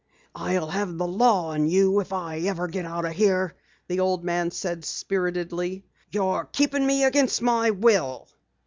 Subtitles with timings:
[0.33, 3.53] "I'll have the law on you, if I ever get out of here!"
[3.87, 5.85] the old man said spiritedly.
[6.09, 8.27] "You're keepin' me against my will."